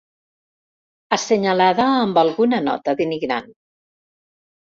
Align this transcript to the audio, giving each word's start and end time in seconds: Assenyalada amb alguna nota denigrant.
Assenyalada 1.17 1.85
amb 2.05 2.19
alguna 2.21 2.61
nota 2.69 2.95
denigrant. 3.03 3.53